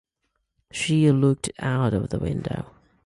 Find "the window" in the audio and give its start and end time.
2.09-2.71